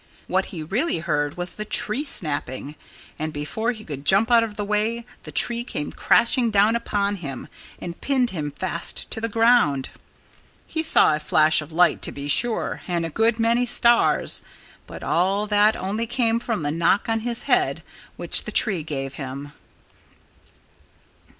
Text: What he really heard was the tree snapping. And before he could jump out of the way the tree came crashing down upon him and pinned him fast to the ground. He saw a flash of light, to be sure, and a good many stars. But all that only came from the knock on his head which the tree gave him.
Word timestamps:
What 0.25 0.45
he 0.45 0.63
really 0.63 0.97
heard 0.97 1.37
was 1.37 1.53
the 1.53 1.63
tree 1.63 2.03
snapping. 2.03 2.73
And 3.19 3.31
before 3.31 3.71
he 3.71 3.83
could 3.85 4.03
jump 4.03 4.31
out 4.31 4.41
of 4.43 4.55
the 4.55 4.65
way 4.65 5.05
the 5.21 5.31
tree 5.31 5.63
came 5.63 5.91
crashing 5.91 6.49
down 6.49 6.75
upon 6.75 7.17
him 7.17 7.47
and 7.77 8.01
pinned 8.01 8.31
him 8.31 8.49
fast 8.49 9.11
to 9.11 9.21
the 9.21 9.29
ground. 9.29 9.91
He 10.65 10.81
saw 10.81 11.13
a 11.13 11.19
flash 11.19 11.61
of 11.61 11.71
light, 11.71 12.01
to 12.01 12.11
be 12.11 12.27
sure, 12.27 12.81
and 12.87 13.05
a 13.05 13.11
good 13.11 13.39
many 13.39 13.67
stars. 13.67 14.41
But 14.87 15.03
all 15.03 15.45
that 15.45 15.75
only 15.75 16.07
came 16.07 16.39
from 16.39 16.63
the 16.63 16.71
knock 16.71 17.07
on 17.07 17.19
his 17.19 17.43
head 17.43 17.83
which 18.15 18.45
the 18.45 18.51
tree 18.51 18.81
gave 18.81 19.13
him. 19.21 19.51